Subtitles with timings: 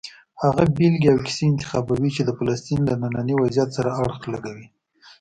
[0.43, 4.67] هغه بېلګې او کیسې انتخابوي چې د فلسطین له ننني وضعیت سره اړخ لګوي.